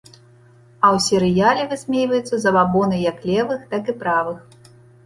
[0.09, 4.39] А ў серыяле высмейваюцца забабоны як левых, так і правых.